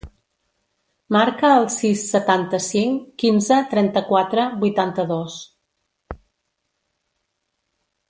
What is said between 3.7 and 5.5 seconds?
trenta-quatre, vuitanta-dos.